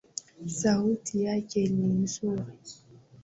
[0.59, 2.43] Sauti yake ni nzuri.